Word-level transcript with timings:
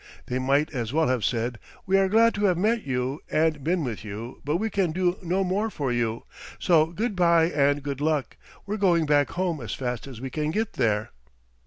They 0.25 0.39
might 0.39 0.73
as 0.73 0.91
well 0.91 1.09
have 1.09 1.23
said: 1.23 1.59
"We 1.85 1.95
are 1.95 2.09
glad 2.09 2.33
to 2.33 2.45
have 2.45 2.57
met 2.57 2.87
you 2.87 3.19
and 3.29 3.63
been 3.63 3.83
with 3.83 4.03
you, 4.03 4.41
but 4.43 4.55
we 4.57 4.71
can 4.71 4.91
do 4.91 5.17
no 5.21 5.43
more 5.43 5.69
for 5.69 5.91
you, 5.91 6.23
so 6.57 6.87
good 6.87 7.15
by 7.15 7.51
and 7.51 7.83
good 7.83 8.01
luck; 8.01 8.35
we're 8.65 8.77
going 8.77 9.05
back 9.05 9.29
home 9.33 9.61
as 9.61 9.75
fast 9.75 10.07
as 10.07 10.19
we 10.19 10.31
can 10.31 10.49
get 10.49 10.73
there." 10.73 11.11